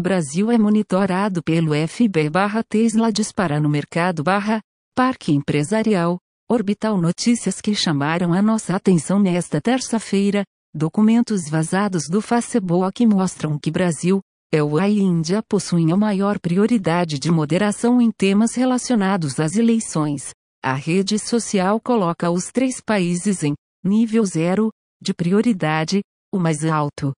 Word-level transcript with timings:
Brasil 0.00 0.50
é 0.50 0.56
monitorado 0.56 1.42
pelo 1.42 1.72
FB 1.74 2.30
barra 2.30 2.64
Tesla 2.64 3.12
dispara 3.12 3.60
no 3.60 3.68
mercado 3.68 4.22
barra 4.22 4.60
Parque 4.96 5.30
Empresarial, 5.30 6.18
Orbital 6.48 6.98
Notícias 6.98 7.60
que 7.60 7.74
chamaram 7.74 8.32
a 8.32 8.40
nossa 8.40 8.74
atenção 8.74 9.20
nesta 9.20 9.60
terça-feira, 9.60 10.42
documentos 10.74 11.48
vazados 11.50 12.08
do 12.08 12.22
Facebook 12.22 13.06
mostram 13.06 13.58
que 13.58 13.70
Brasil, 13.70 14.20
EU 14.52 14.80
e 14.80 15.00
Índia 15.00 15.42
possuem 15.46 15.92
a 15.92 15.96
maior 15.96 16.40
prioridade 16.40 17.18
de 17.18 17.30
moderação 17.30 18.00
em 18.00 18.10
temas 18.10 18.54
relacionados 18.54 19.38
às 19.38 19.54
eleições. 19.54 20.30
A 20.64 20.72
rede 20.74 21.18
social 21.18 21.78
coloca 21.78 22.30
os 22.30 22.46
três 22.46 22.80
países 22.80 23.44
em 23.44 23.54
nível 23.84 24.24
zero 24.24 24.70
de 25.00 25.12
prioridade, 25.12 26.00
o 26.32 26.38
mais 26.38 26.64
alto. 26.64 27.12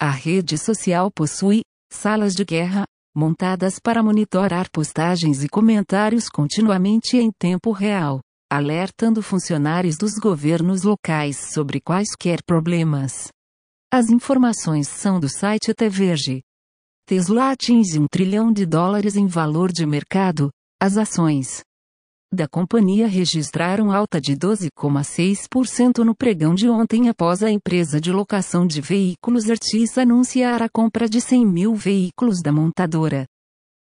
A 0.00 0.10
rede 0.10 0.58
social 0.58 1.10
possui 1.10 1.62
salas 1.90 2.34
de 2.34 2.44
guerra, 2.44 2.84
montadas 3.14 3.78
para 3.78 4.02
monitorar 4.02 4.70
postagens 4.70 5.42
e 5.42 5.48
comentários 5.48 6.28
continuamente 6.28 7.16
em 7.16 7.30
tempo 7.38 7.72
real, 7.72 8.20
alertando 8.50 9.22
funcionários 9.22 9.96
dos 9.96 10.14
governos 10.14 10.82
locais 10.82 11.36
sobre 11.52 11.80
quaisquer 11.80 12.38
problemas. 12.44 13.28
As 13.92 14.10
informações 14.10 14.88
são 14.88 15.18
do 15.18 15.28
site 15.28 15.72
TVerge. 15.74 16.42
Tesla 17.06 17.52
atinge 17.52 17.98
um 17.98 18.06
trilhão 18.06 18.52
de 18.52 18.66
dólares 18.66 19.16
em 19.16 19.26
valor 19.26 19.72
de 19.72 19.86
mercado, 19.86 20.50
as 20.80 20.96
ações 20.96 21.65
da 22.36 22.46
companhia 22.46 23.08
registraram 23.08 23.90
alta 23.90 24.20
de 24.20 24.36
12,6% 24.36 26.04
no 26.04 26.14
pregão 26.14 26.54
de 26.54 26.68
ontem 26.68 27.08
após 27.08 27.42
a 27.42 27.50
empresa 27.50 28.00
de 28.00 28.12
locação 28.12 28.66
de 28.66 28.80
veículos 28.80 29.50
Artis 29.50 29.98
anunciar 29.98 30.62
a 30.62 30.68
compra 30.68 31.08
de 31.08 31.20
100 31.20 31.44
mil 31.46 31.74
veículos 31.74 32.40
da 32.40 32.52
montadora. 32.52 33.26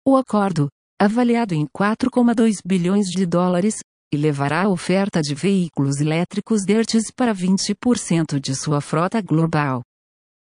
O 0.08 0.16
acordo, 0.16 0.70
avaliado 1.00 1.54
em 1.54 1.68
4,2 1.68 2.56
bilhões 2.66 3.08
de 3.08 3.26
dólares, 3.26 3.80
elevará 4.12 4.64
a 4.64 4.70
oferta 4.70 5.22
de 5.22 5.36
veículos 5.36 6.00
elétricos 6.00 6.62
de 6.64 6.74
para 7.16 7.36
20% 7.36 8.40
de 8.40 8.56
sua 8.56 8.80
frota 8.82 9.22
global. 9.22 9.84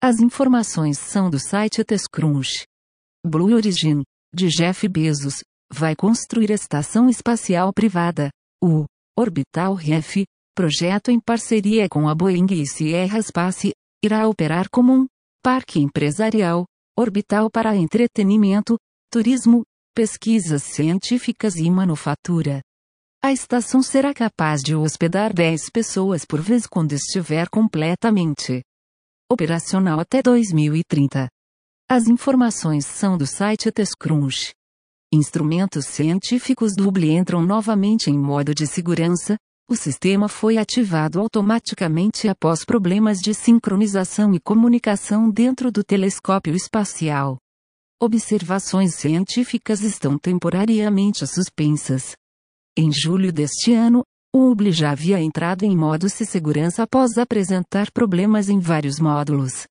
As 0.02 0.20
informações 0.20 0.98
são 0.98 1.28
do 1.28 1.38
site 1.38 1.82
TechCrunch. 1.82 2.64
Blue 3.26 3.54
Origin, 3.54 4.02
de 4.34 4.48
Jeff 4.48 4.86
Bezos, 4.86 5.42
vai 5.72 5.94
construir 5.96 6.50
estação 6.50 7.08
espacial 7.08 7.72
privada, 7.72 8.30
o 8.62 8.84
Orbital 9.16 9.74
REF, 9.74 10.24
projeto 10.54 11.10
em 11.10 11.20
parceria 11.20 11.88
com 11.88 12.08
a 12.08 12.14
Boeing 12.14 12.46
e 12.50 12.66
Sierra 12.66 13.20
Space, 13.22 13.72
irá 14.02 14.26
operar 14.28 14.68
como 14.70 14.92
um 14.92 15.06
parque 15.42 15.80
empresarial, 15.80 16.64
orbital 16.98 17.50
para 17.50 17.76
entretenimento, 17.76 18.76
turismo, 19.10 19.62
pesquisas 19.94 20.62
científicas 20.62 21.56
e 21.56 21.70
manufatura. 21.70 22.60
A 23.22 23.32
estação 23.32 23.82
será 23.82 24.12
capaz 24.12 24.60
de 24.60 24.74
hospedar 24.74 25.32
10 25.32 25.70
pessoas 25.70 26.24
por 26.24 26.40
vez 26.40 26.66
quando 26.66 26.92
estiver 26.92 27.48
completamente 27.48 28.62
operacional 29.30 29.98
até 29.98 30.20
2030. 30.20 31.28
As 31.88 32.06
informações 32.06 32.84
são 32.84 33.16
do 33.16 33.26
site 33.26 33.70
TechCrunch. 33.70 34.52
Instrumentos 35.12 35.86
científicos 35.86 36.74
do 36.74 36.88
Hubble 36.88 37.10
entram 37.10 37.42
novamente 37.42 38.10
em 38.10 38.18
modo 38.18 38.54
de 38.54 38.66
segurança. 38.66 39.36
O 39.70 39.76
sistema 39.76 40.28
foi 40.28 40.58
ativado 40.58 41.20
automaticamente 41.20 42.28
após 42.28 42.64
problemas 42.64 43.18
de 43.18 43.32
sincronização 43.32 44.34
e 44.34 44.40
comunicação 44.40 45.30
dentro 45.30 45.72
do 45.72 45.82
telescópio 45.82 46.54
espacial. 46.54 47.38
Observações 48.02 48.94
científicas 48.96 49.80
estão 49.80 50.18
temporariamente 50.18 51.26
suspensas. 51.26 52.14
Em 52.76 52.90
julho 52.92 53.32
deste 53.32 53.72
ano, 53.72 54.02
o 54.34 54.50
Hubble 54.50 54.72
já 54.72 54.90
havia 54.90 55.20
entrado 55.20 55.62
em 55.62 55.76
modo 55.76 56.08
de 56.08 56.26
segurança 56.26 56.82
após 56.82 57.16
apresentar 57.16 57.90
problemas 57.92 58.48
em 58.48 58.58
vários 58.58 58.98
módulos. 58.98 59.64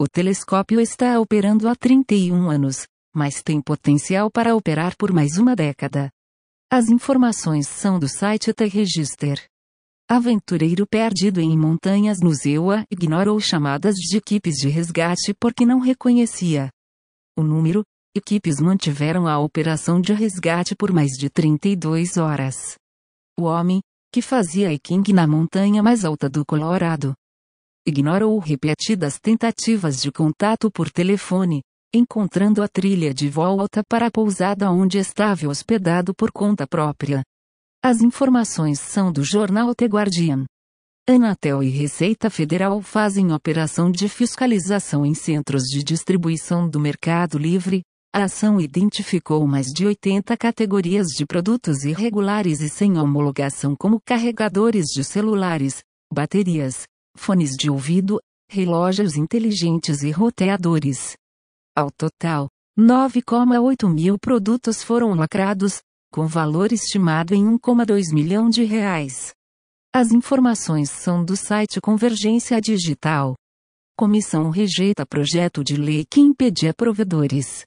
O 0.00 0.06
telescópio 0.06 0.80
está 0.80 1.18
operando 1.18 1.68
há 1.68 1.74
31 1.74 2.48
anos, 2.48 2.86
mas 3.16 3.42
tem 3.42 3.62
potencial 3.62 4.30
para 4.30 4.54
operar 4.54 4.94
por 4.94 5.10
mais 5.10 5.38
uma 5.38 5.56
década. 5.56 6.10
As 6.70 6.90
informações 6.90 7.66
são 7.66 7.98
do 7.98 8.06
site 8.06 8.52
The 8.52 8.66
Register. 8.66 9.42
Aventureiro 10.06 10.86
perdido 10.86 11.40
em 11.40 11.56
montanhas 11.58 12.20
no 12.20 12.34
Zewa 12.34 12.84
ignorou 12.90 13.40
chamadas 13.40 13.94
de 13.94 14.18
equipes 14.18 14.56
de 14.56 14.68
resgate 14.68 15.32
porque 15.40 15.64
não 15.64 15.80
reconhecia 15.80 16.68
o 17.38 17.42
número. 17.42 17.82
Equipes 18.14 18.60
mantiveram 18.60 19.26
a 19.26 19.38
operação 19.38 20.00
de 20.00 20.12
resgate 20.12 20.74
por 20.74 20.92
mais 20.92 21.12
de 21.12 21.30
32 21.30 22.16
horas. 22.18 22.76
O 23.38 23.44
homem, 23.44 23.80
que 24.12 24.20
fazia 24.20 24.72
hiking 24.72 25.12
na 25.12 25.26
montanha 25.26 25.82
mais 25.82 26.04
alta 26.04 26.28
do 26.28 26.44
Colorado, 26.44 27.14
ignorou 27.86 28.38
repetidas 28.38 29.18
tentativas 29.18 30.00
de 30.00 30.10
contato 30.10 30.70
por 30.70 30.90
telefone, 30.90 31.62
encontrando 31.94 32.62
a 32.62 32.68
trilha 32.68 33.12
de 33.14 33.28
volta 33.28 33.82
para 33.88 34.06
a 34.06 34.10
pousada 34.10 34.70
onde 34.70 34.98
estava 34.98 35.48
hospedado 35.48 36.14
por 36.14 36.30
conta 36.30 36.66
própria. 36.66 37.22
As 37.82 38.00
informações 38.00 38.80
são 38.80 39.12
do 39.12 39.22
jornal 39.22 39.74
The 39.74 39.86
Guardian. 39.86 40.44
Anatel 41.08 41.62
e 41.62 41.68
Receita 41.68 42.28
Federal 42.28 42.82
fazem 42.82 43.32
operação 43.32 43.92
de 43.92 44.08
fiscalização 44.08 45.06
em 45.06 45.14
centros 45.14 45.62
de 45.62 45.84
distribuição 45.84 46.68
do 46.68 46.80
Mercado 46.80 47.38
Livre. 47.38 47.82
A 48.12 48.24
ação 48.24 48.60
identificou 48.60 49.46
mais 49.46 49.66
de 49.66 49.86
80 49.86 50.36
categorias 50.36 51.06
de 51.08 51.24
produtos 51.24 51.84
irregulares 51.84 52.60
e 52.60 52.68
sem 52.68 52.98
homologação, 52.98 53.76
como 53.78 54.00
carregadores 54.04 54.86
de 54.86 55.04
celulares, 55.04 55.80
baterias, 56.12 56.84
fones 57.16 57.50
de 57.50 57.70
ouvido, 57.70 58.18
relógios 58.50 59.16
inteligentes 59.16 60.02
e 60.02 60.10
roteadores. 60.10 61.14
Ao 61.76 61.90
total, 61.90 62.48
9,8 62.78 63.86
mil 63.92 64.18
produtos 64.18 64.82
foram 64.82 65.12
lacrados, 65.12 65.82
com 66.10 66.26
valor 66.26 66.72
estimado 66.72 67.34
em 67.34 67.44
1,2 67.44 68.14
milhão 68.14 68.48
de 68.48 68.64
reais. 68.64 69.34
As 69.94 70.10
informações 70.10 70.88
são 70.88 71.22
do 71.22 71.36
site 71.36 71.78
Convergência 71.78 72.58
Digital. 72.62 73.34
Comissão 73.94 74.48
rejeita 74.48 75.04
projeto 75.04 75.62
de 75.62 75.76
lei 75.76 76.06
que 76.10 76.18
impedia 76.18 76.72
provedores 76.72 77.62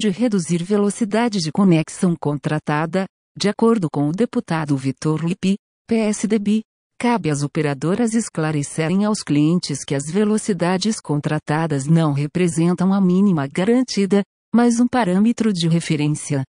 de 0.00 0.08
reduzir 0.08 0.62
velocidade 0.62 1.40
de 1.40 1.50
conexão 1.50 2.14
contratada, 2.14 3.06
de 3.36 3.48
acordo 3.48 3.88
com 3.92 4.08
o 4.08 4.12
deputado 4.12 4.76
Vitor 4.76 5.24
Lipe, 5.24 5.56
PSDB, 5.88 6.62
Cabe 7.02 7.30
às 7.30 7.42
operadoras 7.42 8.14
esclarecerem 8.14 9.04
aos 9.04 9.24
clientes 9.24 9.84
que 9.84 9.92
as 9.92 10.04
velocidades 10.04 11.00
contratadas 11.00 11.84
não 11.84 12.12
representam 12.12 12.94
a 12.94 13.00
mínima 13.00 13.48
garantida, 13.48 14.22
mas 14.54 14.78
um 14.78 14.86
parâmetro 14.86 15.52
de 15.52 15.66
referência. 15.66 16.44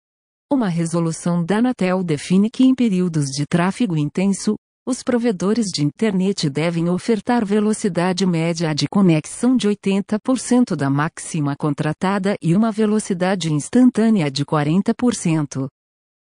Uma 0.51 0.69
resolução 0.71 1.45
da 1.45 1.59
Anatel 1.59 2.03
define 2.03 2.49
que 2.49 2.65
em 2.65 2.75
períodos 2.75 3.27
de 3.27 3.45
tráfego 3.47 3.95
intenso, 3.95 4.55
os 4.87 5.03
provedores 5.03 5.67
de 5.67 5.85
internet 5.85 6.49
devem 6.49 6.89
ofertar 6.89 7.45
velocidade 7.45 8.25
média 8.25 8.75
de 8.75 8.89
conexão 8.89 9.55
de 9.55 9.69
80% 9.69 10.75
da 10.75 10.89
máxima 10.89 11.55
contratada 11.57 12.37
e 12.41 12.57
uma 12.57 12.73
velocidade 12.73 13.53
instantânea 13.53 14.31
de 14.31 14.47
40%. 14.47 15.69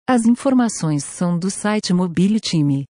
As 0.04 0.24
informações 0.24 1.04
são 1.04 1.38
do 1.38 1.48
site 1.48 1.94
Mobility. 1.94 2.86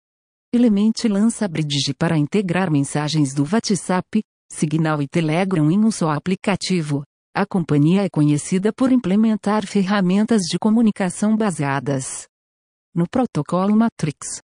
Element 0.54 1.08
lança 1.10 1.48
Bridge 1.48 1.94
para 1.94 2.18
integrar 2.18 2.70
mensagens 2.70 3.34
do 3.34 3.44
WhatsApp, 3.50 4.22
Signal 4.52 5.02
e 5.02 5.08
Telegram 5.08 5.72
em 5.72 5.80
um 5.80 5.90
só 5.90 6.10
aplicativo. 6.10 7.04
A 7.34 7.46
companhia 7.46 8.04
é 8.04 8.10
conhecida 8.10 8.74
por 8.74 8.92
implementar 8.92 9.66
ferramentas 9.66 10.42
de 10.42 10.60
comunicação 10.60 11.38
baseadas 11.38 12.28
no 12.94 13.08
protocolo 13.08 13.74
Matrix. 13.78 14.42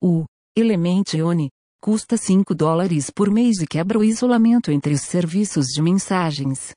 O 0.00 0.24
Element 0.56 1.20
One 1.20 1.50
custa 1.82 2.16
5 2.16 2.54
dólares 2.54 3.10
por 3.10 3.28
mês 3.28 3.60
e 3.60 3.66
quebra 3.66 3.98
o 3.98 4.04
isolamento 4.04 4.70
entre 4.70 4.94
os 4.94 5.00
serviços 5.00 5.66
de 5.66 5.82
mensagens. 5.82 6.70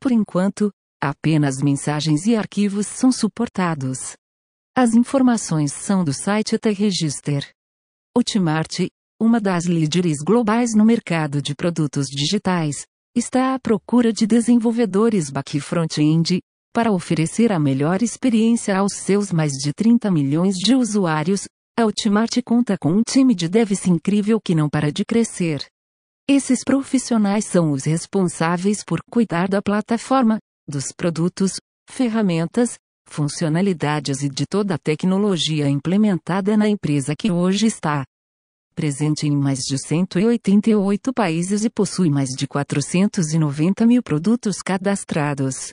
Por 0.00 0.12
enquanto, 0.12 0.70
apenas 1.02 1.60
mensagens 1.60 2.26
e 2.26 2.36
arquivos 2.36 2.86
são 2.86 3.10
suportados. 3.10 4.12
As 4.72 4.94
informações 4.94 5.72
são 5.72 6.04
do 6.04 6.12
site 6.12 6.56
The 6.56 6.70
Register. 6.70 7.52
Hotmart, 8.16 8.86
uma 9.20 9.40
das 9.40 9.64
líderes 9.64 10.18
globais 10.24 10.72
no 10.72 10.84
mercado 10.84 11.42
de 11.42 11.52
produtos 11.52 12.06
digitais, 12.06 12.86
está 13.12 13.56
à 13.56 13.58
procura 13.58 14.12
de 14.12 14.24
desenvolvedores 14.24 15.30
back 15.30 15.58
front-end 15.58 16.38
para 16.72 16.92
oferecer 16.92 17.50
a 17.50 17.58
melhor 17.58 18.04
experiência 18.04 18.78
aos 18.78 18.92
seus 18.94 19.32
mais 19.32 19.50
de 19.54 19.72
30 19.72 20.12
milhões 20.12 20.54
de 20.54 20.76
usuários. 20.76 21.48
A 21.76 21.84
Hotmart 21.84 22.40
conta 22.44 22.78
com 22.78 22.92
um 22.92 23.02
time 23.02 23.34
de 23.34 23.48
devs 23.48 23.84
incrível 23.84 24.40
que 24.40 24.54
não 24.54 24.70
para 24.70 24.92
de 24.92 25.04
crescer. 25.04 25.66
Esses 26.28 26.62
profissionais 26.62 27.46
são 27.46 27.72
os 27.72 27.82
responsáveis 27.82 28.84
por 28.84 29.00
cuidar 29.10 29.48
da 29.48 29.60
plataforma, 29.60 30.38
dos 30.68 30.92
produtos, 30.96 31.54
ferramentas, 31.90 32.76
funcionalidades 33.06 34.22
e 34.22 34.28
de 34.28 34.46
toda 34.46 34.74
a 34.74 34.78
tecnologia 34.78 35.68
implementada 35.68 36.56
na 36.56 36.68
empresa 36.68 37.14
que 37.16 37.30
hoje 37.30 37.66
está 37.66 38.04
presente 38.74 39.26
em 39.26 39.36
mais 39.36 39.60
de 39.60 39.78
188 39.78 41.12
países 41.12 41.64
e 41.64 41.70
possui 41.70 42.10
mais 42.10 42.30
de 42.30 42.46
490 42.46 43.86
mil 43.86 44.02
produtos 44.02 44.56
cadastrados. 44.58 45.72